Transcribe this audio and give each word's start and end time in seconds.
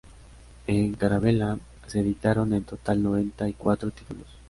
En 0.65 0.95
Carabela 0.95 1.59
se 1.85 1.99
editaron 1.99 2.53
en 2.53 2.63
total 2.63 3.03
noventa 3.03 3.47
y 3.47 3.53
cuatro 3.53 3.91
títulos. 3.91 4.25